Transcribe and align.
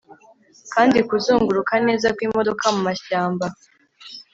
Kandi 0.73 0.97
kuzunguruka 1.09 1.73
neza 1.87 2.07
kwimodoka 2.17 2.65
mumashyamba 2.75 3.45